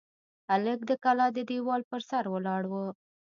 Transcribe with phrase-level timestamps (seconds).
[0.49, 2.73] هلک د کلا د دېوال پر سر ولاړ و.